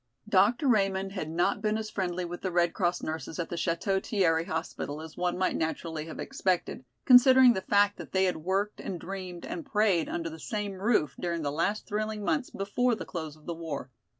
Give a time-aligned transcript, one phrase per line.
[0.27, 0.67] Dr.
[0.67, 4.45] Raymond had not been as friendly with the Red Cross nurses at the Château Thierry
[4.45, 8.99] hospital as one might naturally have expected, considering the fact that they had worked and
[8.99, 13.35] dreamed and prayed under the same roof during the last thrilling months before the close
[13.35, 13.91] of the war.